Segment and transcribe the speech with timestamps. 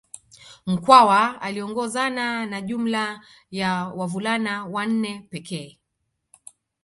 [0.65, 5.79] Mkwawa aliongozana na jumla ya wavulana wanne pekee